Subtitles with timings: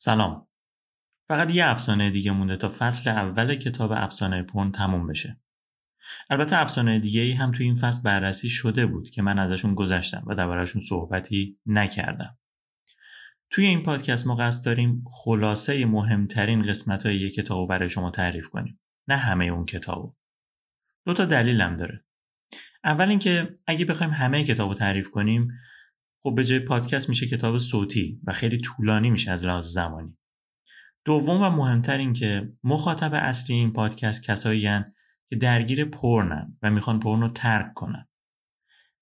[0.00, 0.46] سلام.
[1.28, 5.40] فقط یه افسانه دیگه مونده تا فصل اول کتاب افسانه پون تموم بشه.
[6.30, 10.24] البته افسانه دیگه ای هم توی این فصل بررسی شده بود که من ازشون گذشتم
[10.26, 12.38] و دربارهشون صحبتی نکردم.
[13.50, 18.48] توی این پادکست ما قصد داریم خلاصه مهمترین قسمت های یک کتاب برای شما تعریف
[18.48, 20.14] کنیم نه همه اون کتابو.
[21.06, 22.04] دو تا دلیلم داره.
[22.84, 25.48] اول اینکه اگه بخوایم همه کتابو تعریف کنیم
[26.22, 30.16] خب به جای پادکست میشه کتاب صوتی و خیلی طولانی میشه از لحاظ زمانی.
[31.04, 34.68] دوم و مهمتر این که مخاطب اصلی این پادکست کسایی
[35.30, 38.08] که درگیر پرنن و می‌خوان پرن رو ترک کنن.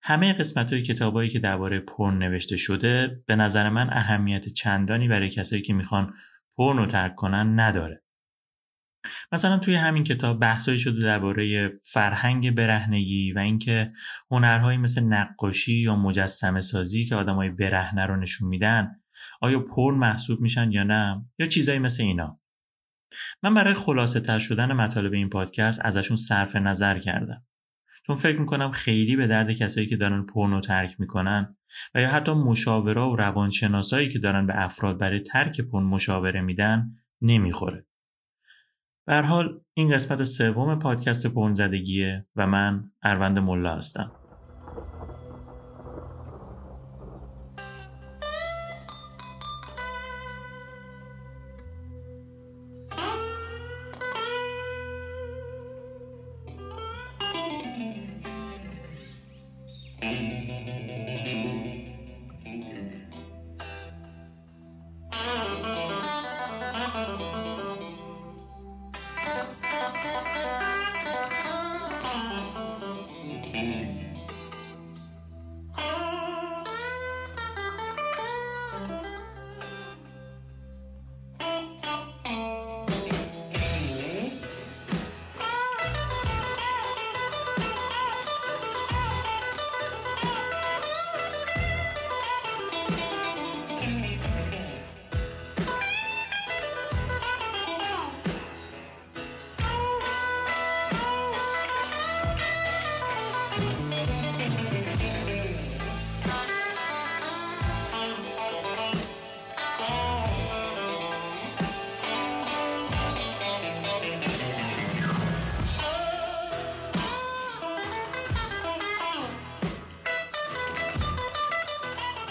[0.02, 5.30] همه قسمت های کتابایی که درباره پرن نوشته شده به نظر من اهمیت چندانی برای
[5.30, 6.14] کسایی که می‌خوان
[6.56, 8.02] پرن رو ترک کنن نداره.
[9.32, 13.92] مثلا توی همین کتاب بحثایی شده درباره فرهنگ برهنگی و اینکه
[14.30, 18.90] هنرهایی مثل نقاشی یا مجسمه سازی که آدمای برهنه رو نشون میدن
[19.40, 22.40] آیا پر محسوب میشن یا نه؟ یا چیزایی مثل اینا؟
[23.42, 27.44] من برای خلاصه تر شدن مطالب این پادکست ازشون صرف نظر کردم.
[28.06, 31.56] چون فکر می‌کنم خیلی به درد کسایی که دارن پرنو ترک می‌کنن
[31.94, 36.86] و یا حتی مشاورا و روانشناسایی که دارن به افراد برای ترک پرن مشاوره میدن
[37.22, 37.86] نمی‌خوره.
[39.06, 44.12] به حال این قسمت سوم پادکست پرنزدگیه و من اروند ملا هستم.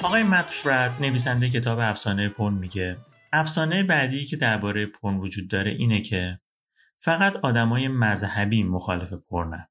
[0.03, 0.67] آقای مت
[1.01, 2.97] نویسنده کتاب افسانه پون میگه
[3.33, 6.39] افسانه بعدی که درباره پون وجود داره اینه که
[7.01, 9.67] فقط آدمای مذهبی مخالف پرنن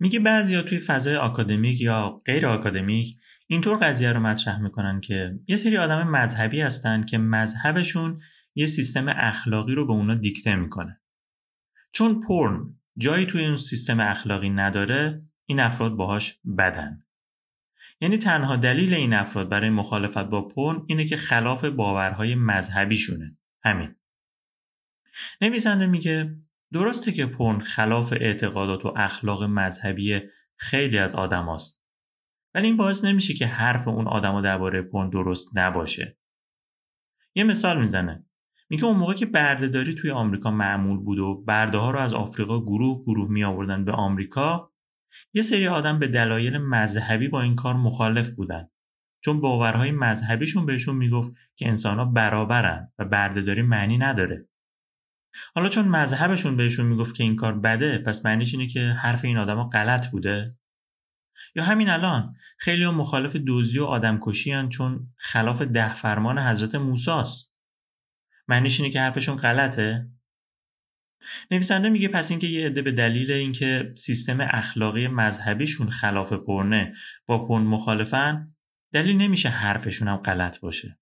[0.00, 3.16] میگه بعضیا توی فضای آکادمیک یا غیر آکادمیک
[3.46, 8.20] اینطور قضیه رو مطرح می‌کنن که یه سری آدم مذهبی هستن که مذهبشون
[8.54, 11.00] یه سیستم اخلاقی رو به اونا دیکته می‌کنه.
[11.92, 17.02] چون پرن جایی توی اون سیستم اخلاقی نداره این افراد باهاش بدن.
[18.00, 23.36] یعنی تنها دلیل این افراد برای مخالفت با پون اینه که خلاف باورهای مذهبیشونه.
[23.64, 23.94] همین.
[25.40, 26.36] نویسنده میگه
[26.72, 30.20] درسته که پون خلاف اعتقادات و اخلاق مذهبی
[30.56, 31.84] خیلی از آدم هست.
[32.54, 36.18] ولی این باعث نمیشه که حرف اون آدما درباره پون درست نباشه.
[37.34, 38.24] یه مثال می‌زنه.
[38.70, 42.60] میگه اون موقع که بردهداری توی آمریکا معمول بود و برده ها رو از آفریقا
[42.60, 44.69] گروه گروه می آوردن به آمریکا
[45.32, 48.68] یه سری آدم به دلایل مذهبی با این کار مخالف بودن.
[49.24, 54.48] چون باورهای مذهبیشون بهشون می‌گفت که انسانها برابرن و بردهداری معنی نداره.
[55.54, 59.38] حالا چون مذهبشون بهشون می‌گفت که این کار بده پس معنیش اینه که حرف این
[59.38, 60.54] آدما غلط بوده؟
[61.54, 66.74] یا همین الان خیلی ها مخالف دوزی و آدمکشی هن چون خلاف ده فرمان حضرت
[66.74, 67.56] موساست
[68.48, 70.08] معنیش اینه که حرفشون غلطه؟
[71.50, 76.94] نویسنده میگه پس اینکه یه عده به دلیل اینکه سیستم اخلاقی مذهبیشون خلاف پرنه
[77.26, 78.54] با پرن مخالفن
[78.92, 80.98] دلیل نمیشه حرفشون هم غلط باشه.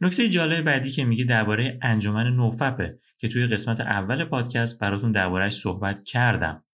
[0.00, 5.52] نکته جالب بعدی که میگه درباره انجمن نوفپه که توی قسمت اول پادکست براتون دربارهش
[5.52, 6.64] صحبت کردم.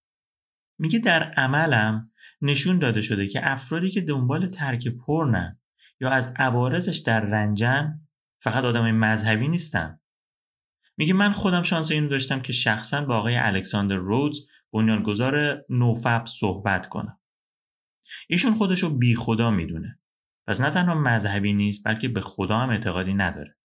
[0.79, 2.11] میگه در عملم
[2.43, 5.59] نشون داده شده که افرادی که دنبال ترک پرنن
[6.01, 8.01] یا از عوارضش در رنجن
[8.43, 9.99] فقط آدم مذهبی نیستن.
[10.97, 14.39] میگه من خودم شانس اینو داشتم که شخصا با آقای الکساندر رودز
[14.73, 17.19] بنیانگذار نوفب صحبت کنم.
[18.29, 19.99] ایشون خودشو بی خدا می‌دونه.
[20.47, 23.57] پس نه تنها مذهبی نیست بلکه به خدا هم اعتقادی نداره.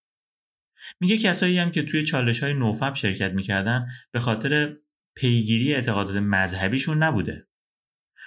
[1.00, 4.78] میگه کسایی هم که توی چالش های نوفب شرکت می‌کردن به خاطر
[5.16, 7.48] پیگیری اعتقادات مذهبیشون نبوده.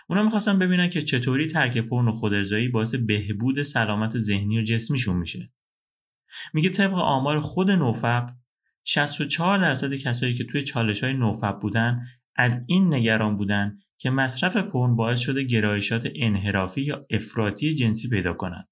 [0.08, 5.16] اونا می‌خواستن ببینن که چطوری ترک پرن و خودارضایی باعث بهبود سلامت ذهنی و جسمیشون
[5.16, 5.52] میشه.
[6.54, 8.41] میگه طبق آمار خود نوفب
[8.84, 12.06] 64 درصد کسایی که توی چالش های نوفب بودن
[12.36, 18.32] از این نگران بودن که مصرف پرن باعث شده گرایشات انحرافی یا افراطی جنسی پیدا
[18.32, 18.68] کنند.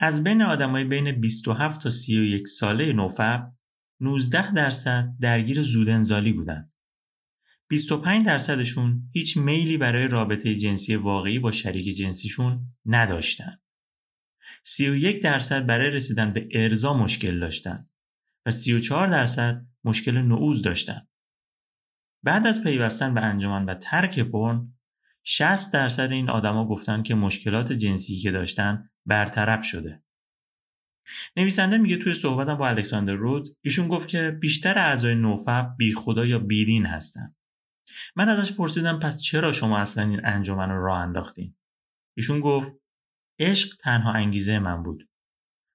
[0.00, 3.52] از بین آدمای بین 27 تا 31 ساله نوفب
[4.00, 6.72] 19 درصد درگیر زودنزالی بودند.
[7.68, 13.58] 25 درصدشون هیچ میلی برای رابطه جنسی واقعی با شریک جنسیشون نداشتن.
[14.64, 17.88] 31 درصد برای رسیدن به ارزا مشکل داشتن
[18.48, 21.08] و 34 درصد مشکل نعوز داشتن.
[22.24, 24.72] بعد از پیوستن به انجمن و ترک پرن
[25.24, 30.02] 60 درصد این آدما گفتن که مشکلات جنسی که داشتن برطرف شده.
[31.36, 36.26] نویسنده میگه توی صحبتم با الکساندر رودز ایشون گفت که بیشتر اعضای نوفب بی خدا
[36.26, 37.34] یا بیدین هستن.
[38.16, 41.56] من ازش پرسیدم پس چرا شما اصلا این انجمن رو راه انداختین؟
[42.16, 42.72] ایشون گفت
[43.38, 45.08] عشق تنها انگیزه من بود.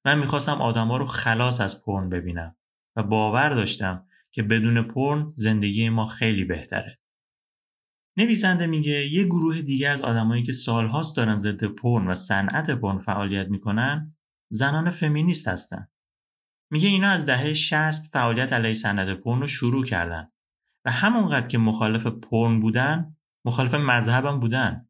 [0.06, 2.56] من می‌خواستم آدما رو خلاص از پرن ببینم
[2.96, 7.00] و باور داشتم که بدون پرن زندگی ما خیلی بهتره.
[8.18, 12.98] نویسنده میگه یه گروه دیگه از آدمایی که سالهاست دارن ضد پرن و صنعت پرن
[12.98, 14.16] فعالیت می‌کنن
[14.50, 15.88] زنان فمینیست هستن.
[16.72, 20.32] میگه اینا از دهه 60 فعالیت علیه صنعت پرن رو شروع کردن
[20.86, 24.90] و همونقدر که مخالف پرن بودن مخالف مذهبم بودن.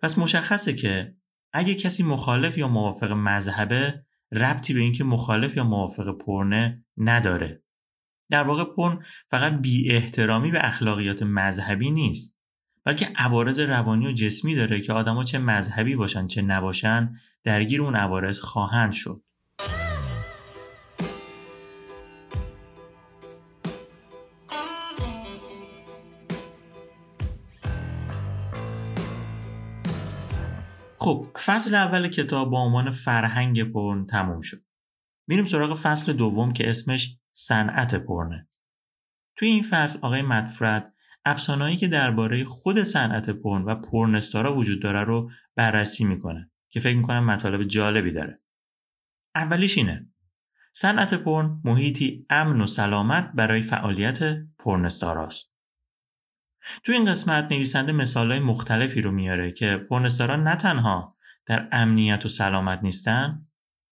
[0.00, 1.16] پس مشخصه که
[1.52, 7.62] اگه کسی مخالف یا موافق مذهبه ربطی به اینکه مخالف یا موافق پرنه نداره.
[8.30, 12.36] در واقع پرن فقط بی احترامی به اخلاقیات مذهبی نیست
[12.84, 17.14] بلکه عوارض روانی و جسمی داره که آدما چه مذهبی باشن چه نباشن
[17.44, 19.22] درگیر اون عوارض خواهند شد
[31.06, 34.62] خب فصل اول کتاب با عنوان فرهنگ پرن تموم شد.
[35.26, 38.48] میریم سراغ فصل دوم که اسمش صنعت پرنه.
[39.36, 40.94] توی این فصل آقای مدفرد
[41.24, 46.96] افسانهایی که درباره خود صنعت پرن و پرنستارا وجود داره رو بررسی می‌کنه که فکر
[46.96, 48.40] می‌کنم مطالب جالبی داره.
[49.34, 50.10] اولیش اینه.
[50.72, 54.18] صنعت پرن محیطی امن و سلامت برای فعالیت
[54.58, 55.55] پرنستاراست
[56.84, 61.16] تو این قسمت نویسنده مثالهای مختلفی رو میاره که پرنستارا نه تنها
[61.46, 63.46] در امنیت و سلامت نیستن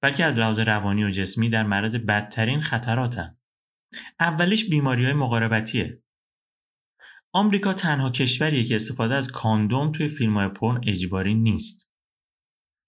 [0.05, 3.37] بلکه از لحاظ روانی و جسمی در معرض بدترین خطراتن.
[4.21, 6.03] اولیش بیماری های مقاربتیه.
[7.33, 11.89] آمریکا تنها کشوریه که استفاده از کاندوم توی فیلم های پرن اجباری نیست.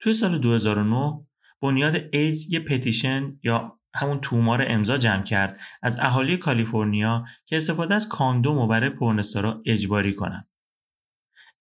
[0.00, 1.26] توی سال 2009
[1.62, 7.94] بنیاد ایدز یه پتیشن یا همون تومار امضا جمع کرد از اهالی کالیفرنیا که استفاده
[7.94, 10.48] از کاندوم و برای پرنستارا اجباری کنن.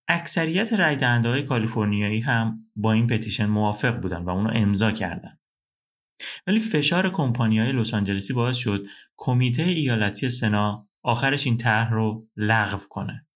[0.08, 5.38] اکثریت رای های کالیفرنیایی هم با این پتیشن موافق بودن و اونو امضا کردن.
[6.48, 8.86] ولی فشار کمپانی های لس آنجلسی باعث شد
[9.18, 13.28] کمیته ایالتی سنا آخرش این طرح رو لغو کنه.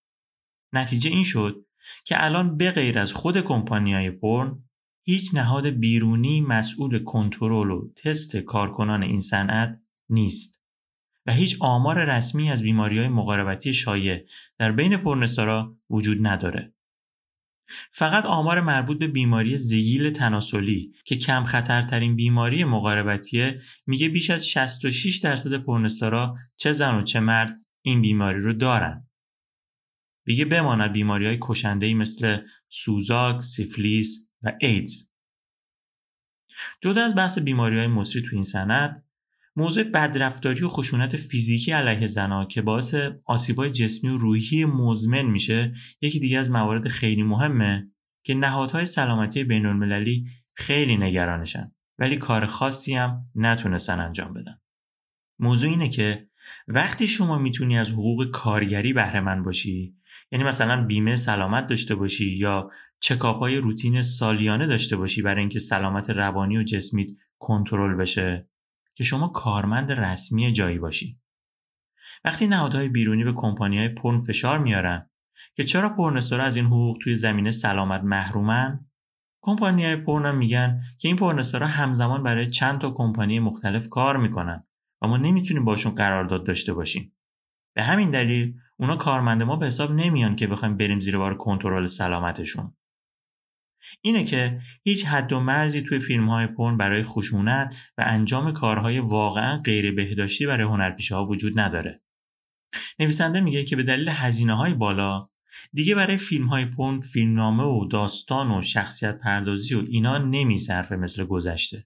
[0.74, 1.66] نتیجه این شد
[2.06, 4.69] که الان به غیر از خود کمپانی های پرن
[5.10, 10.64] هیچ نهاد بیرونی مسئول کنترل و تست کارکنان این صنعت نیست
[11.26, 14.26] و هیچ آمار رسمی از بیماری های مقاربتی شایع
[14.60, 16.74] در بین پرنستارا وجود نداره.
[17.92, 24.48] فقط آمار مربوط به بیماری زگیل تناسلی که کم خطرترین بیماری مقاربتیه میگه بیش از
[24.48, 29.08] 66 درصد پرنستارا چه زن و چه مرد این بیماری رو دارن.
[30.26, 32.38] دیگه بماند بیماری های کشنده مثل
[32.70, 35.10] سوزاک، سیفلیس و ایدز.
[36.82, 39.06] جدا از بحث بیماری های مصری تو این سند
[39.56, 45.74] موضوع بدرفتاری و خشونت فیزیکی علیه زنها که باعث آسیبای جسمی و روحی مزمن میشه
[46.02, 47.92] یکی دیگه از موارد خیلی مهمه
[48.24, 54.60] که نهادهای سلامتی بین المللی خیلی نگرانشن ولی کار خاصی هم نتونستن انجام بدن.
[55.40, 56.30] موضوع اینه که
[56.68, 59.99] وقتی شما می‌تونی از حقوق کارگری بهره باشی
[60.32, 65.60] یعنی مثلا بیمه سلامت داشته باشی یا چکاپ های روتین سالیانه داشته باشی برای اینکه
[65.60, 67.08] سلامت روانی و جسمیت
[67.40, 68.50] کنترل بشه
[68.96, 71.20] که شما کارمند رسمی جایی باشی.
[72.24, 75.10] وقتی نهادهای بیرونی به های پرن فشار میارن
[75.56, 78.86] که چرا پرنستارا از این حقوق توی زمینه سلامت محرومن
[79.48, 84.68] های پرن میگن که این پرنستارا همزمان برای چند تا کمپانی مختلف کار می‌کنن
[85.02, 87.16] و ما نمی‌تونیم باشون قرارداد داشته باشیم
[87.76, 91.88] به همین دلیل اونا کارمند ما به حساب نمیان که بخوایم بریم زیر بار کنترل
[91.88, 92.74] سلامتشون
[94.02, 99.00] اینه که هیچ حد و مرزی توی فیلم های پرن برای خشونت و انجام کارهای
[99.00, 102.02] واقعا غیر بهداشتی برای هنرپیشه ها وجود نداره.
[103.00, 105.30] نویسنده میگه که به دلیل هزینه های بالا
[105.74, 111.26] دیگه برای فیلم های پرن فیلمنامه و داستان و شخصیت پردازی و اینا نمیصرفه مثل
[111.26, 111.86] گذشته.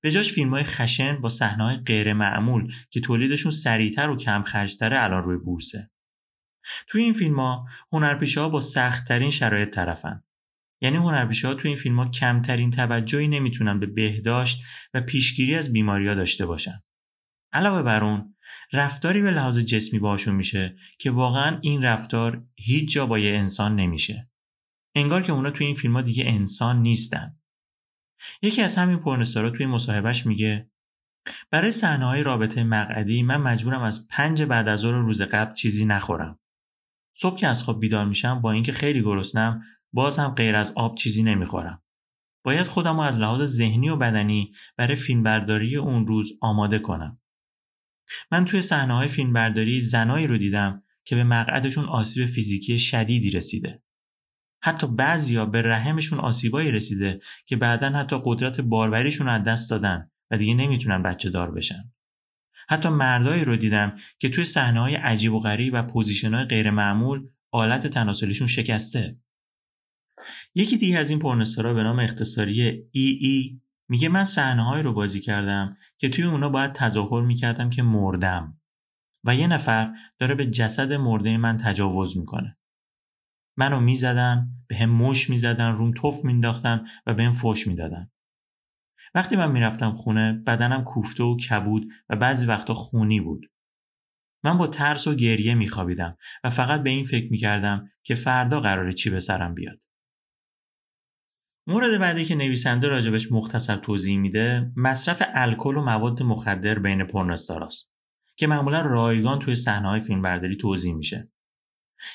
[0.00, 5.02] به جاش فیلم های خشن با صحنه‌های غیر معمول که تولیدشون سریعتر و کم خرجتره
[5.02, 5.90] الان روی بورسه.
[6.86, 10.22] توی این فیلم ها هنرپیشه ها با سختترین شرایط طرفن.
[10.80, 14.62] یعنی هنرپیشه ها توی این فیلم ها کمترین توجهی نمی‌تونن به بهداشت
[14.94, 16.82] و پیشگیری از بیماری ها داشته باشن.
[17.52, 18.34] علاوه بر اون
[18.72, 23.76] رفتاری به لحاظ جسمی باشون میشه که واقعا این رفتار هیچ جا با یه انسان
[23.76, 24.30] نمیشه.
[24.94, 27.36] انگار که اونا توی این فیلم ها دیگه انسان نیستن.
[28.42, 30.70] یکی از همین پرنستارا توی مصاحبهش میگه
[31.50, 36.38] برای صحنه رابطه مقعدی من مجبورم از پنج بعد از ظهر روز قبل چیزی نخورم.
[37.18, 40.96] صبح که از خواب بیدار میشم با اینکه خیلی گرسنم باز هم غیر از آب
[40.96, 41.82] چیزی نمی‌خورم.
[42.44, 47.20] باید خودم رو از لحاظ ذهنی و بدنی برای فیلمبرداری اون روز آماده کنم.
[48.30, 53.82] من توی صحنه های فیلمبرداری زنایی رو دیدم که به مقعدشون آسیب فیزیکی شدیدی رسیده.
[54.62, 60.38] حتی بعضیا به رحمشون آسیبایی رسیده که بعدا حتی قدرت باروریشون از دست دادن و
[60.38, 61.92] دیگه نمی‌تونن بچه دار بشن.
[62.68, 66.70] حتی مردایی رو دیدم که توی صحنه های عجیب و غریب و position های غیر
[66.70, 69.18] معمول آلت تناسلیشون شکسته.
[70.54, 74.92] یکی دیگه از این porn star ا به نام اختصاری A.A میگه من صحنه رو
[74.92, 78.60] بازی کردم که توی اونا باید تظاهر می‌کردم که مردم
[79.24, 82.58] و یه نفر داره به جسد مرده من تجاوز می‌کنه.
[83.56, 88.10] منو می‌زدن بهم مشت می‌زدن روم تف مینداختن و به هم فوش می‌دادن
[89.14, 93.50] وقتی من می‌رفتم خونه بدنم کوفته و کبود و بعضی وقتا خونی بود.
[94.44, 98.92] من با ترس و گریه میخوابیدم و فقط به این فکر می‌کردم که فردا قراره
[98.92, 99.80] چی به سرم بیاد.
[101.68, 107.92] مورد بعدی که نویسنده راجبش مختصر توضیح میده مصرف الکل و مواد مخدر بین پرنستاراست
[108.36, 111.30] که معمولا رایگان توی صحنه‌های فیلمبرداری توضیح میشه.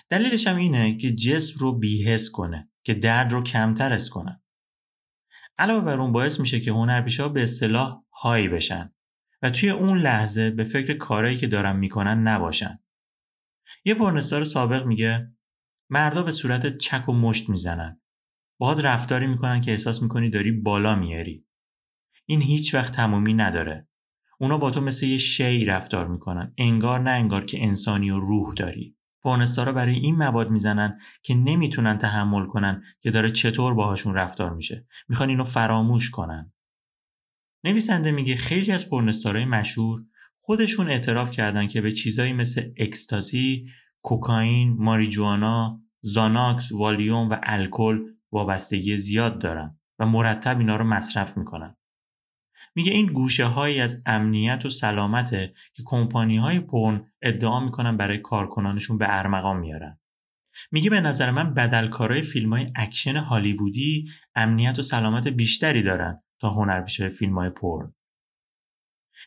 [0.09, 4.40] دلیلش هم اینه که جسم رو بیهس کنه که درد رو کمتر اس کنه.
[5.61, 8.93] علاوه بر اون باعث میشه که هنرپیشه به اصطلاح هایی بشن
[9.41, 12.79] و توی اون لحظه به فکر کارایی که دارن می‌کنن نباشن.
[13.85, 15.31] یه پرنستار سابق میگه
[15.89, 18.01] مردا به صورت چک و مشت می‌زنن.
[18.59, 21.45] باهات رفتاری می‌کنن که احساس می‌کنی داری بالا میاری
[22.25, 23.87] این هیچ وقت تمومی نداره.
[24.39, 26.53] اونا با تو مثل یه شی رفتار می‌کنن.
[26.57, 28.97] انگار نه انگار که انسانی و روح داری.
[29.25, 34.87] رو برای این مواد می‌زنن که نمی‌تونن تحمل کنن که داره چطور باهاشون رفتار میشه
[35.09, 36.53] می‌خوان اینو فراموش کنن
[37.63, 40.01] نویسنده میگه خیلی از porn star های مشهور
[40.39, 43.65] خودشون اعتراف کردن که به چیزایی مثل اکستازی،
[44.01, 47.99] کوکائین، ماریجوانا، زاناکس، والیوم و الکل
[48.31, 51.75] وابستگی زیاد دارن و مرتب اینا رو مصرف می‌کنن.
[52.75, 58.17] میگه این گوشه هایی از امنیت و سلامته که کمپانی های پورن ادعا می‌کنن برای
[58.17, 59.99] کارکنانشون به ارمغان میارن.
[60.71, 66.49] میگه به نظر من بدلکارای فیلم های اکشن هالیوودی امنیت و سلامت بیشتری دارن تا
[66.49, 67.93] هنرپیشه فیلم های پرن.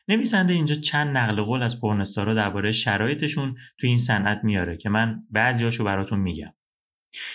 [0.08, 5.22] نویسنده اینجا چند نقل قول از پرنستارا درباره شرایطشون تو این صنعت میاره که من
[5.30, 6.54] بعضیاشو براتون میگم.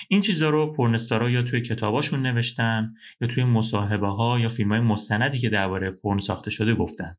[0.09, 4.81] این چیزها رو پرنستارا یا توی کتاباشون نوشتن یا توی مصاحبه ها یا فیلم های
[4.81, 7.17] مستندی که درباره پرن ساخته شده گفتن.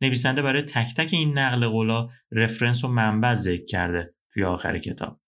[0.00, 5.20] نویسنده برای تک تک این نقل قولا رفرنس و منبع ذکر کرده توی آخر کتاب.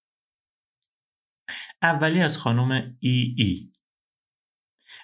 [1.83, 3.73] اولی از خانم ای ای.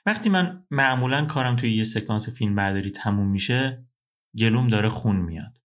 [0.06, 3.86] وقتی من معمولا کارم توی یه سکانس فیلم برداری تموم میشه
[4.38, 5.60] گلوم داره خون میاد.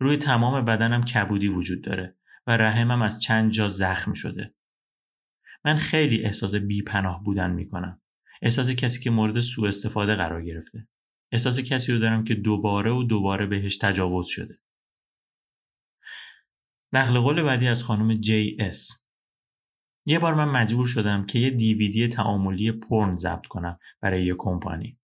[0.00, 4.54] روی تمام بدنم کبودی وجود داره و رحمم از چند جا زخم شده.
[5.64, 6.54] من خیلی احساس
[6.86, 8.02] پناه بودن می‌کنم.
[8.42, 10.88] احساس کسی که مورد سوء استفاده قرار گرفته.
[11.32, 14.58] احساس کسی رو دارم که دوباره و دوباره بهش تجاوز شده.
[16.92, 19.04] نقل قول بعدی از خانم J.S
[20.06, 24.98] یه بار من مجبور شدم که یه دیویدی تعاملی پورن ضبط کنم برای یه کمپانی.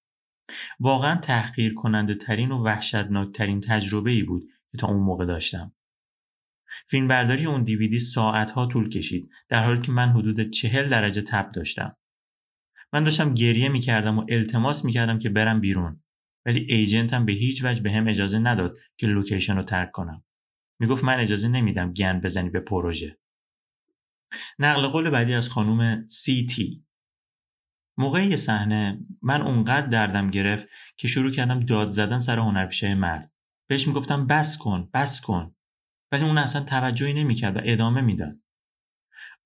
[0.81, 4.43] واقعا تحقیر کننده ترین و وحشتناک ترین تجربه ای بود
[4.73, 5.73] که تا اون موقع داشتم.
[6.87, 11.97] فیلمبرداری اون دیویدی ساعتها طول کشید در حالی که من حدود چهل درجه تب داشتم.
[12.93, 16.03] من داشتم گریه می‌کردم و التماس می‌کردم که برم بیرون
[16.47, 20.25] ولی agent م به هیچ وجه بهم اجازه نداد که location رو ترک کنم.
[20.81, 23.19] می‌گفت من اجازه نمیدم گند بزنی به پروژه.
[24.59, 26.85] نقل قول بعدی از خانوم سی تی.
[27.99, 33.33] موقع صحنه من اونقدر دردم گرفت که شروع کردم داد زدن سر هنرپیشه مرد.
[33.69, 35.54] بهش می‌گفتم بس کن بس کن.
[36.15, 38.37] ولی اون اصلا توجهی نمی‌کرد و ادامه می‌داد.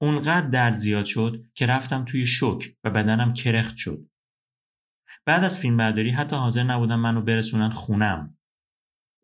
[0.01, 4.09] اونقدر درد زیاد شد که رفتم توی شوک و بدنم کرخت شد.
[5.25, 8.39] بعد از فیلم برداری حتی حاضر نبودم منو برسونن خونم.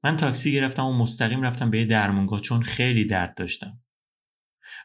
[0.04, 3.80] من تاکسی گرفتم و مستقیم رفتم به یه درمونگاه چون خیلی درد داشتم.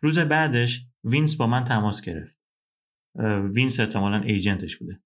[0.02, 2.38] روز بعدش وینس با من تماس گرفت.
[3.54, 5.02] وینس احتمالا ایجنتش بوده.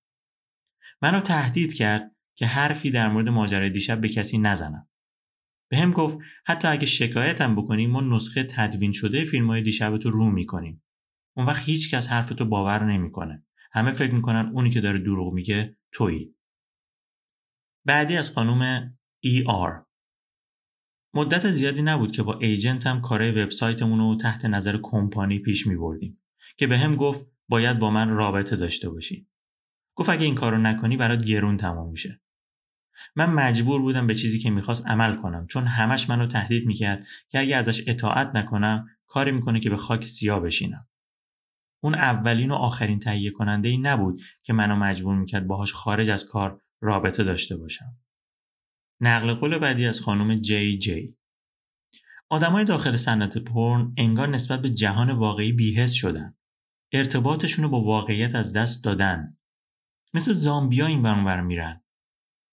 [1.02, 4.88] منو تهدید کرد که حرفی در مورد ماجرای دیشب به کسی نزنم.
[5.70, 10.30] بهم گفت حتی اگه شکایتم بکنیم ما نسخه تدوین شده فیلم های دیشب تو رو
[10.30, 10.84] می‌کنیم
[11.38, 15.78] اون وقت هیچ کس حرفتو باور نمی‌کنه همه فکر می‌کنن اونی که داره دروغ میگه
[15.92, 16.36] تویی
[17.86, 19.86] بعدی از خانم ای آر
[21.16, 25.76] مدت زیادی نبود که با ایجنت هم کارهای وبسایتمون رو تحت نظر کمپانی پیش می
[25.76, 26.22] بردیم
[26.58, 29.28] که به هم گفت باید با من رابطه داشته باشی.
[29.96, 32.23] گفت اگه این کارو نکنی برات گرون تمام میشه.
[33.16, 37.40] من مجبور بودم به چیزی که می‌خواست عمل کنم چون همش منو تهدید می‌کرد که
[37.40, 40.88] اگه ازش اطاعت نکنم کاری می‌کنه که به خاک سیاه بشینم.
[41.84, 46.30] اون اولین و آخرین تهیه کننده ای نبود که منو مجبور می‌کرد باهاش خارج از
[46.30, 47.98] کار رابطه داشته باشم.
[49.02, 51.16] نقل قول بعدی از خانم جی جی
[52.30, 56.36] آدمای داخل صنعت پرن انگار نسبت به جهان واقعی بیهس شدن.
[56.92, 59.38] ارتباطشون رو با واقعیت از دست دادن.
[60.14, 61.83] مثل زامبیا این برانور میرن.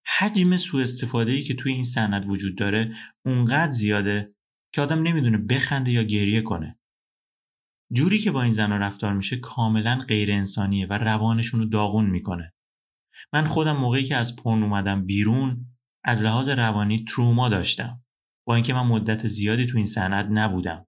[0.07, 4.35] حجم سوء استفاده ای که توی این صنعت وجود داره اونقدر زیاده
[4.75, 6.78] که آدم نمی‌دونه بخنده یا گریه کنه.
[7.92, 12.54] جوری که با این زنها رفتار میشه کاملا غیر انسانیه و روانشون رو داغون می‌کنه.
[13.33, 15.66] من خودم موقعی که از پرن اومدم بیرون
[16.04, 18.02] از لحاظ روانی تروما داشتم
[18.47, 20.87] با اینکه من مدت زیادی تو این صنعت نبودم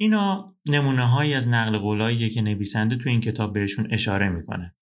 [0.00, 4.76] اینا نمونه هایی از نقل قولاییه که نویسنده تو این کتاب بهشون اشاره می‌کنه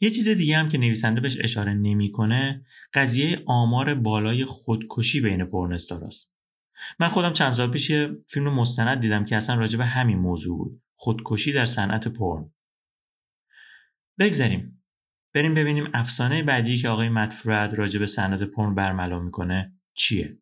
[0.00, 6.32] یه چیز دیگه هم که نویسنده بهش اشاره نمی‌کنه قضیه آمار بالای خودکشی بین پرنستاراست.
[6.98, 10.58] من خودم چند سال پیش یه فیلم مستند دیدم که اصلا راجع به همین موضوع
[10.58, 10.82] بود.
[10.96, 12.52] خودکشی در صنعت پرن.
[14.18, 14.84] بگذاریم
[15.34, 20.38] بریم ببینیم افسانه بعدی که آقای مدفرد راجع به سند پرن برملا می‌کنه چیه.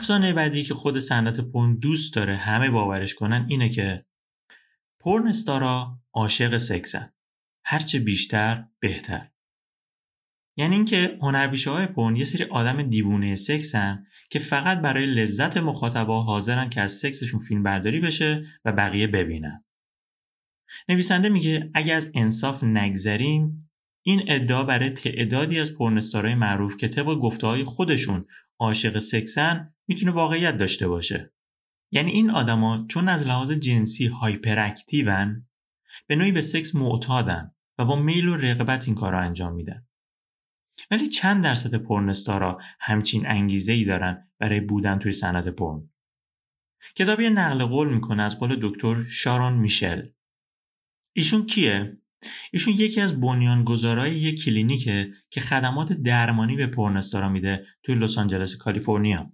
[0.00, 4.04] افسانه بعدی که خود صنعت پرن دوست داره همه باورش کنن اینه که
[5.00, 7.12] پرن استارا عاشق سکسن
[7.64, 9.28] هرچه بیشتر بهتر
[10.56, 16.22] یعنی اینکه هنرپیشه های پرن یه سری آدم دیوونه سکسن که فقط برای لذت مخاطبا
[16.22, 19.64] حاضرن که از سکسشون فیلم برداری بشه و بقیه ببینن.
[20.88, 23.70] نویسنده میگه اگه از انصاف نگذریم
[24.02, 28.26] این ادعا برای تعدادی از پرنستارهای معروف که طبق گفته های خودشون
[28.58, 31.32] عاشق سکسن می‌تونه واقعیت داشته باشه.
[31.92, 35.48] یعنی این آدما چون از لحاظ جنسی هایپر اکتیون
[36.06, 39.86] به نوعی به سکس معتادن و با میل و رغبت این کار رو انجام میدن.
[40.90, 45.90] ولی چند درصد پرنستارا همچین انگیزه ای دارن برای بودن توی صنعت پرن
[46.94, 50.08] کتابی نقل قول می‌کنه از قول دکتر شارون میشل
[51.12, 51.98] ایشون کیه
[52.52, 58.56] ایشون یکی از بنیانگذارای یک کلینیکه که خدمات درمانی به پرنستارا میده توی لس آنجلس
[58.56, 59.32] کالیفرنیا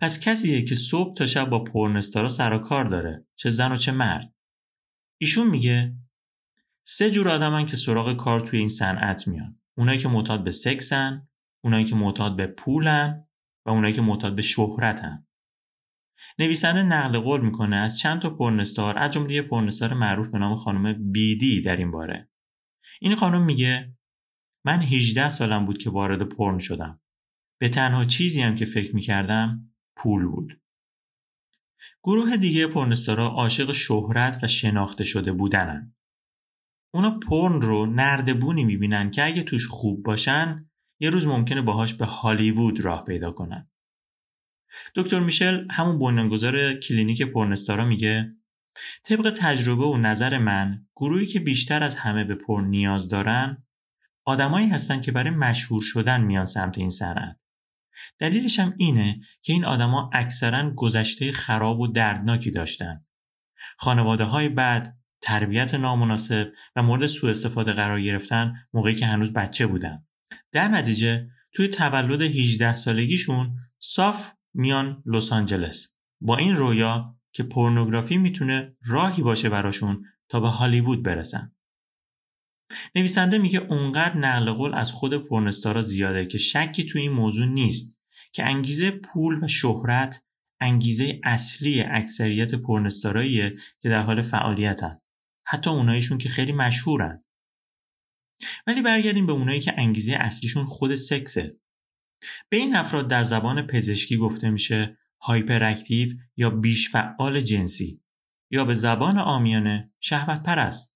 [0.00, 3.76] پس کسیه که صبح تا شب با پرنستارا سر و کار داره چه زن و
[3.76, 4.34] چه مرد.
[5.20, 5.96] ایشون میگه
[6.86, 9.60] سه جور آدمن که سراغ کار توی این صنعت میان.
[9.76, 11.28] اونایی که معتاد به سکسن
[11.64, 13.26] اونایی که معتاد به پولن
[13.66, 15.26] و اونایی که معتاد به شهرتن.
[16.38, 21.12] نویسنده نقل قول می‌کنه از چند تا پرنستار از جمله پرنستار معروف به نام خانم
[21.12, 22.28] بیدی در این باره.
[23.00, 23.96] این خانم میگه
[24.64, 27.00] من 18 سالم بود که وارد پرن شدم.
[27.60, 30.60] به تنها چیزی هم که فکر می‌کردم پول بود
[32.02, 35.94] گروه دیگه پرنستارا عاشق شهرت و شناخته شده بودنن
[36.94, 42.06] اونا پرن رو نردبونی می‌بینن که اگه توش خوب باشن یه روز ممکنه باهاش به
[42.06, 43.70] هالیوود راه پیدا کنن.
[44.94, 48.34] دکتر میشل همون بنیانگذار کلینیک پرنستارا میگه
[49.04, 53.64] طبق تجربه و نظر من گروهی که بیشتر از همه به پرن نیاز دارن
[54.24, 57.36] آدمایی هستن که برای مشهور شدن میان سمت این صنعت.
[58.18, 63.04] دلیلش هم اینه که این آدما اکثرا گذشته خراب و دردناکی داشتن.
[63.78, 69.66] خانواده های بد، تربیت نامناسب و مورد سوء استفاده قرار گرفتن موقعی که هنوز بچه
[69.66, 70.06] بودن.
[70.52, 75.94] در نتیجه توی تولد 18 سالگیشون صاف میان لس آنجلس.
[76.20, 81.52] با این رویا که پورنوگرافی می‌تونه راهی باشه براشون تا به هالیوود برسن.
[82.94, 87.98] نویسنده میگه اونقدر نقل قول از خود پورنستارا زیاده که شکی توی این موضوع نیست
[88.32, 90.24] که انگیزه پول و شهرت
[90.60, 94.98] انگیزه اصلی اکثریت پورنستاراییه که در حال فعالیتن.
[95.46, 97.24] حتی اوناییشون که خیلی مشهورن.
[98.66, 101.56] ولی برگردیم به اونایی که انگیزه اصلیشون خود سکسه.
[102.48, 108.00] به این افراد در زبان پزشکی گفته میشه هایپر اکتیو یا بیش فعال جنسی
[108.50, 110.93] یا به زبان آمیانه شهوت پرست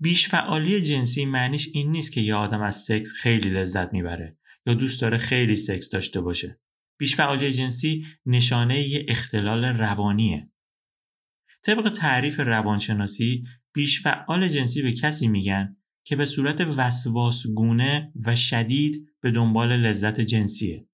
[0.00, 4.74] بیش فعالی جنسی معنیش این نیست که یه آدم از سکس خیلی لذت می‌بره یا
[4.74, 6.60] دوست داره خیلی سکس داشته باشه
[7.00, 10.50] بیشفعالی جنسی نشانه یه اختلال روانیه.
[11.62, 19.30] طبق تعریف روانشناسی بیشفعال جنسی به کسی میگن که به صورت وسواسگونه و شدید به
[19.30, 20.88] دنبال لذت جنسیه.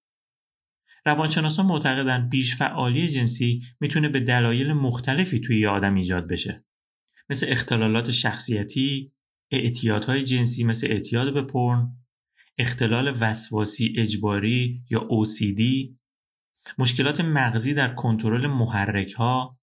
[1.06, 6.64] روانشناسان معتقدن بیشفعالی جنسی می‌تونه به دلایل مختلفی توی یه آدم ایجاد بشه.
[7.30, 9.12] مثل اختلالات شخصیتی،
[9.50, 11.96] اعتیادهای جنسی مثل اعتیاد به پرن،
[12.58, 15.62] اختلال وسواسی اجباری یا OCD،
[16.78, 19.58] مشکلات مغزی در کنترل محرک ها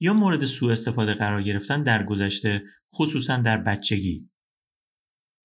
[0.00, 2.62] یا مورد سوء استفاده قرار گرفتن در گذشته
[2.94, 4.30] خصوصا در بچگی.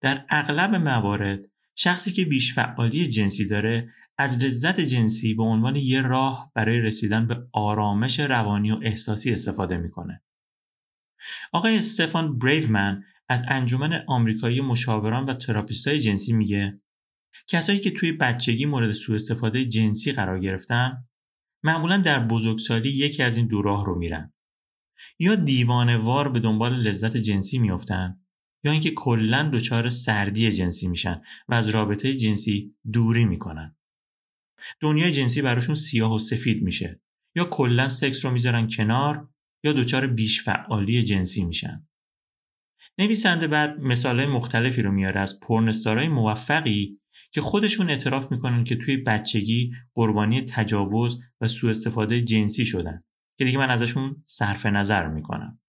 [0.02, 1.39] در اغلب موارد
[1.76, 7.28] شخصی که بیش فعالی جنسی داره از لذت جنسی به عنوان یه راه برای رسیدن
[7.28, 10.24] به آرامش روانی و احساسی استفاده می‌کنه.
[11.52, 16.82] آقای استفان بریومن از انجمن آمریکایی مشاوران و تراپیستای جنسی میگه
[17.48, 21.08] کسایی که توی بچگی مورد سوء استفاده جنسی قرار گرفتن
[21.64, 24.34] معمولا در بزرگسالی یکی از این دو راه رو میرن.
[25.20, 28.20] یا دیوانه وار به دنبال لذت جنسی میافتن
[28.64, 33.76] یا اینکه کلا دچار سردی جنسی میشن و از رابطه جنسی دوری می‌کنن.
[34.80, 37.02] دنیای جنسی براشون سیاه و سفید میشه
[37.36, 39.30] یا کلا سکس رو می‌ذارن کنار
[39.63, 41.88] یا دچار بیش فعالی جنسی میشن.
[42.98, 47.00] نویسنده بعد مثالهای مختلفی رو میاره از پرنستارای موفقی
[47.32, 53.04] که خودشون اعتراف می‌کنن که توی بچگی قربانی تجاوز و سوء استفاده جنسی شدن
[53.38, 55.60] که دیگه من ازشون صرف نظر می‌کنم.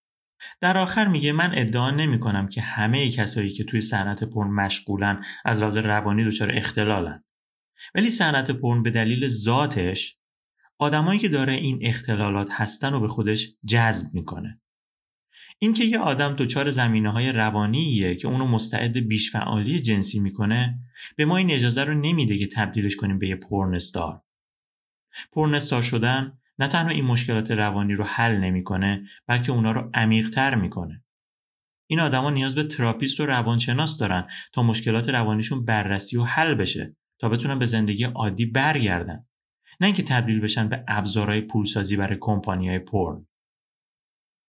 [0.61, 5.59] در آخر میگه من ادعا نمی‌کنم که همه کسایی که توی صنعت پرن مشغولن از
[5.59, 7.25] لحاظ روانی دچار اختلالن.
[7.95, 10.17] ولی صنعت پرن به دلیل ذاتش
[10.81, 14.61] آدمایی که دارای این اختلالات هستن و به خودش جذب می‌کنه.
[15.59, 20.79] اینکه یه آدم دچار زمینه های روانیه که اونو مستعد بیش فعالی جنسی می‌کنه
[21.17, 24.23] به ما این اجازه رو نمیده که تبدیلش کنیم به یه پورن‌استار
[25.33, 31.05] پورن‌استار شدن نه تنها این مشکلات روانی رو حل نمی‌کنه بلکه اونا رو عمیقتر می‌کنه.
[31.87, 36.97] این آدما نیاز به تراپیست و روانشناس دارن تا مشکلات روانیشون بررسی و حل بشه
[37.19, 39.27] تا بتونن به زندگی عادی برگردن.
[39.81, 43.27] نه اینکه تبدیل بشن به ابزارهای پولسازی برای کمپانیهای پرن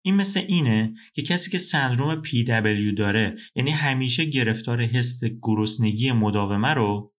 [0.05, 6.75] این مثل اینه که کسی که سندروم PW داره یعنی همیشه گرفتار حس گرسنگی مداومه
[6.75, 7.13] رو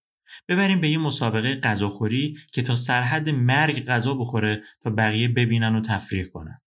[0.48, 5.82] ببریم به یه مسابقه غذاخوری که تا سرحد مرگ غذا بخوره تا بقیه ببینن و
[5.82, 6.62] تفریح کنن.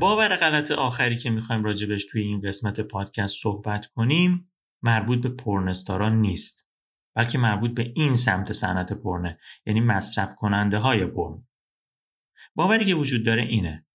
[0.00, 4.52] باور غلط آخری که می‌خوایم راجبش توی این قسمت پادکست صحبت کنیم
[4.82, 6.66] مربوط به پرنستاران نیست
[7.16, 11.46] بلکه مربوط به این سمت صنعت پرنه یعنی مصرف کننده های پرن.
[12.54, 13.86] باوری که وجود داره اینه.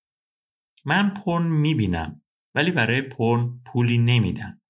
[0.85, 2.21] من پرن می‌بینم
[2.55, 4.61] ولی برای پرن پولی نمیدم.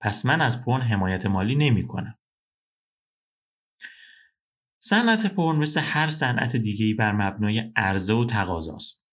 [0.00, 2.18] پس من از پرن حمایت مالی نمی‌کنم.
[4.78, 9.05] صنعت پرن مثل هر صنعت دیگه‌ای بر مبنای عرضه و تقاضاست.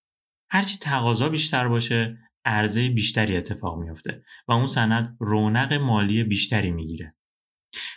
[0.53, 7.15] هرچی تقاضا بیشتر باشه عرضه بیشتری اتفاق میفته و اون صنعت رونق مالی بیشتری می‌گیره.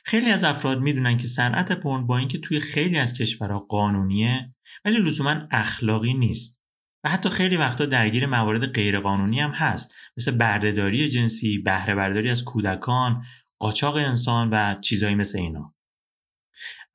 [0.05, 4.99] خیلی از افراد می‌دونن که صنعت پرن با اینکه توی خیلی از کشورها قانونیه ولی
[4.99, 6.61] لزوما اخلاقی نیست.
[7.05, 9.95] و حتی خیلی وقتا درگیر موارد غیرقانونی هم هست.
[10.17, 13.25] مثل بردهداری جنسی، بهره برداری از کودکان،
[13.61, 15.75] قاچاق انسان و چیزایی مثل اینا.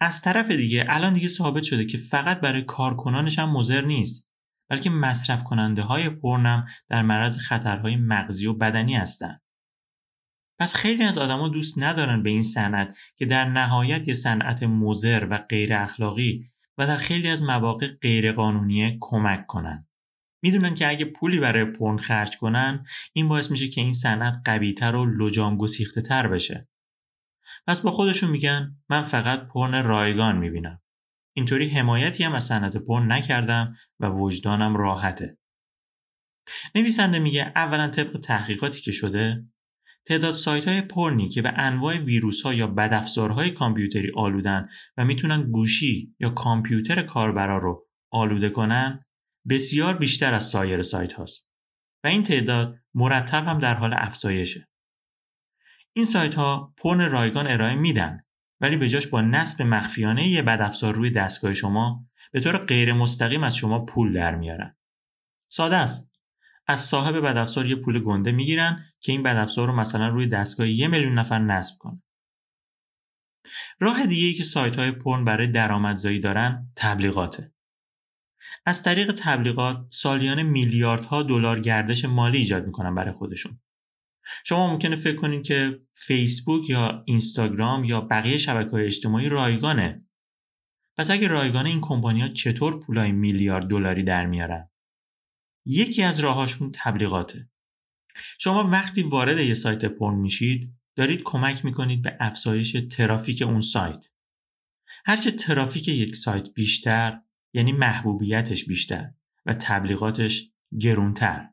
[0.02, 4.31] از طرف دیگه الان دیگه ثابت شده که فقط برای کارکنانش هم مضر نیست.
[4.71, 9.41] بلکه مصرف کننده های پرنم در معرض خطرهای مغزی و بدنی هستند.
[10.60, 15.27] پس خیلی از آدما دوست ندارن به این صنعت که در نهایت یه صنعت مضر
[15.29, 16.45] و غیر اخلاقی
[16.77, 19.88] و در خیلی از مواقع غیرقانونی کمک کنن.
[20.43, 24.95] می‌دونن که اگه پولی برای پرن خرج کنن این باعث میشه که این صنعت قویتر
[24.95, 26.69] و لجام گسیخته تر بشه.
[27.67, 30.81] پس با خودشون میگن من فقط پرن رایگان می‌بینم.
[31.34, 35.38] اینطوری حمایتی هم از صنعت پرن نکردم و وجدانم راحته.
[36.76, 39.46] نویسنده میگه اولا طبق تحقیقاتی که شده
[40.06, 45.52] تعداد سایت های پرنی که به انواع ویروس ها یا بدافزارهای کامپیوتری آلودن و می‌تونن
[45.52, 49.06] گوشی یا کامپیوتر کاربرا رو آلوده کنن
[49.50, 51.50] بسیار بیشتر از سایر سایت هاست
[52.04, 54.67] و این تعداد مرتب هم در حال افزایشه.
[55.94, 58.24] این سایت ها پرن رایگان ارائه میدن
[58.62, 63.43] ولی به جاش با نصب مخفیانه یه بدافزار روی دستگاه شما به طور غیر مستقیم
[63.43, 64.76] از شما پول در میارن.
[65.52, 66.12] ساده است.
[66.67, 70.88] از صاحب بدافزار یه پول گنده می‌گیرن که این بدافزار رو مثلا روی دستگاه یه
[70.88, 72.02] میلیون نفر نصب کنه.
[73.80, 77.52] راه دیگه ای که سایت های پرن برای درآمدزایی دارن تبلیغاته.
[78.65, 83.60] از طریق تبلیغات سالیانه میلیاردها دلار گردش مالی ایجاد می‌کنن برای خودشون
[84.46, 90.06] شما ممکنه فکر کنید که فیسبوک یا اینستاگرام یا بقیه شبکه های اجتماعی رایگانه.
[90.98, 94.70] پس اگه رایگانه این کمپانی ها چطور پولای میلیارد دلاری در میارن؟
[95.65, 97.50] یکی از راهاشون تبلیغاته.
[98.39, 104.06] شما وقتی وارد یه سایت پرن میشید دارید کمک می‌کنید به افزایش ترافیک اون سایت.
[105.06, 107.22] هرچه ترافیک یک سایت بیشتر
[107.54, 109.12] یعنی محبوبیتش بیشتر
[109.46, 111.50] و تبلیغاتش گرونتر.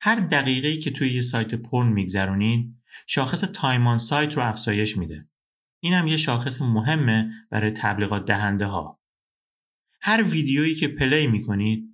[0.00, 5.28] هر دقیقه‌ای که توی یه سایت پرن میگذرونید شاخص time on site رو افزایش میده.
[5.82, 9.00] این هم یه شاخص مهمه برای تبلیغات دهنده ها
[10.00, 11.84] هر ویدیویی که play می‌کنید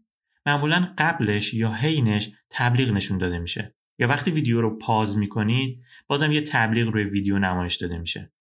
[0.46, 3.74] معمولا قبلش یا حینش تبلیغ نشون داده میشه.
[3.98, 8.32] یا وقتی ویدیو رو pause می‌کنید بازم یه تبلیغ روی ویدیو نمایش داده میشه.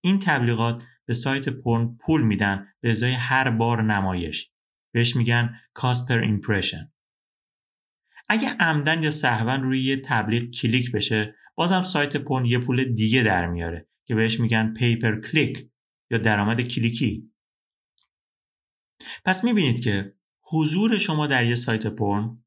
[0.00, 4.50] این تبلیغات به سایت پرن پول میدن به ازای هر بار نمایش.
[4.92, 6.97] بهش میگن cost per impression.
[8.28, 13.22] اگه عمدا یا سهوا روی یه تبلیغ کلیک بشه بازم سایت پرن یه پول دیگه
[13.22, 15.70] در میاره که بهش میگن pay per click
[16.10, 17.32] یا درآمد کلیکی.
[19.24, 22.44] پس می‌بینید که حضور شما در یه سایت پرن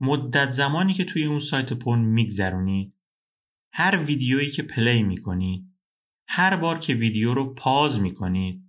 [0.00, 2.94] مدت زمانی که توی اون سایت پرن میگذرونید
[3.72, 5.64] هر ویدیویی که play می‌کنید
[6.28, 8.63] هر بار که ویدیو رو pause می‌کنید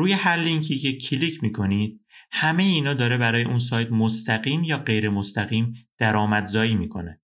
[0.00, 2.00] روی هر لینکی که کلیک می‌کنید
[2.32, 7.20] همه اینا داره برای اون سایت مستقیم یا غیر مستقیم درآمدزایی می‌کنه.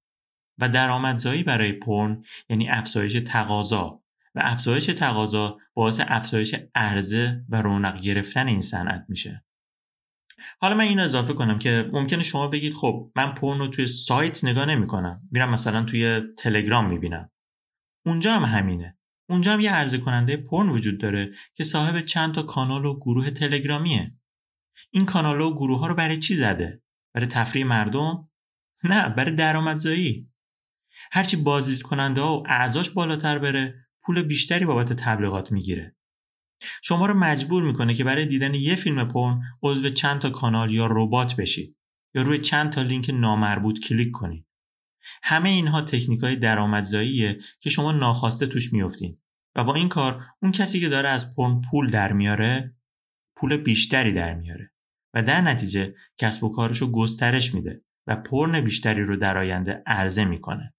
[0.59, 4.03] و درآمدزایی برای پرن یعنی افزایش تقاضا.
[4.35, 9.45] و افزایش تقاضا باعث افزایش عرضه و رونق گرفتن این صنعت میشه.
[10.61, 14.45] حالا من این اضافه کنم که ممکنه شما بگید خب من پرن رو توی سایت
[14.45, 15.29] نگاه نمی‌کنم.
[15.31, 17.31] میرم مثلا توی تلگرام می‌بینم.
[18.07, 18.99] اونجا هم همینه.
[19.29, 23.31] اونجا هم یه عرضه کننده پرن وجود داره که صاحب چند تا کانال و گروه
[23.31, 24.15] تلگرامیه.
[24.91, 26.83] این کانال و گروه ها رو برای چی زده؟
[27.15, 28.29] برای تفریح مردم؟
[28.85, 30.29] نه برای درآمدزایی.
[31.13, 35.97] هرچی بازدید کننده ها و اعضاش بالاتر بره پول بیشتری بابت تبلیغات می‌گیره.
[36.83, 40.87] شما رو مجبور می‌کنه که برای دیدن یه فیلم پرن عضو چند تا کانال یا
[40.91, 41.77] ربات بشید
[42.15, 44.46] یا روی چند تا لینک نامربوط کلیک کنید
[45.23, 49.19] همه اینها تکنیک های درآمدزاییه که شما ناخواسته توش میفتین
[49.57, 52.77] و با این کار اون کسی که داره از پرن پول در میاره
[53.37, 54.71] پول بیشتری در میاره.
[55.15, 59.83] و در نتیجه کسب و کارش رو گسترش میده و پرن بیشتری رو در آینده
[59.87, 60.75] عرضه می‌کنه.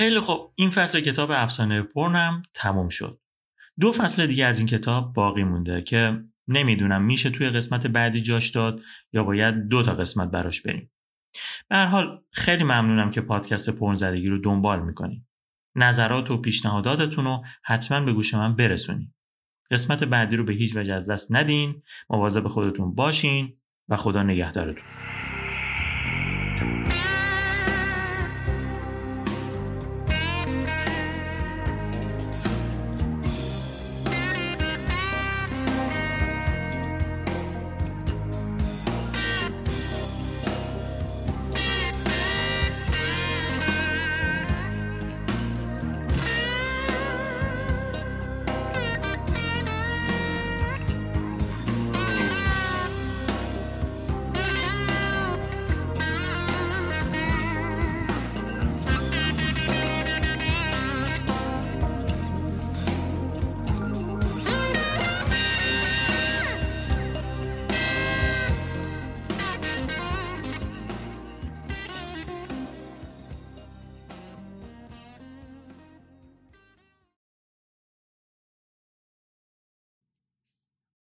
[0.00, 0.52] خیلی خوب.
[0.54, 3.20] این فصل کتاب افسانه پرنم تموم شد.
[3.80, 8.50] دو فصل دیگه از این کتاب باقی مونده که نمی‌دونم میشه توی قسمت بعدی جاش
[8.50, 8.80] داد
[9.12, 10.92] یا باید دو تا قسمت براش بریم.
[11.68, 15.26] به هر حال خیلی ممنونم که پادکست پرن زدگی رو دنبال می‌کنید
[15.76, 19.14] نظرات و پیشنهاداتتون رو حتما به گوش من برسونید.
[19.70, 21.82] قسمت بعدی رو به هیچ وجه از دست ندین.
[22.10, 23.56] مواظب خودتون باشین
[23.88, 24.84] و خدا نگهدارتون.